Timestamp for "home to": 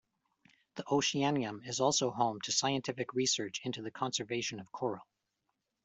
2.09-2.51